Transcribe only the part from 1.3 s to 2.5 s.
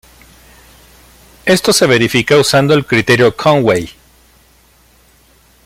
Esto se verifica